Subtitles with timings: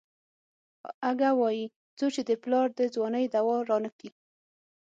[1.09, 1.65] اگه وايي
[1.97, 4.09] څو چې دې پلار د ځوانۍ دوا رانکي.